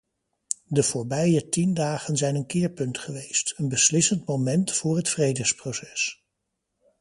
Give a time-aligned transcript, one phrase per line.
[0.67, 6.23] De voorbije tien dagen zijn een keerpunt geweest, een beslissend moment voor het vredesproces.